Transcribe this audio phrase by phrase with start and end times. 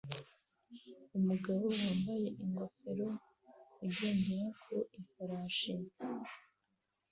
[1.17, 3.07] Umugabo wambaye ingofero
[3.85, 5.73] ugendera ku ifarashi